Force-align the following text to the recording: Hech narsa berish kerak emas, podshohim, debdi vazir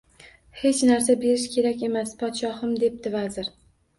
Hech 0.59 0.79
narsa 0.91 1.15
berish 1.25 1.43
kerak 1.57 1.83
emas, 1.87 2.15
podshohim, 2.21 2.71
debdi 2.85 3.15
vazir 3.19 3.53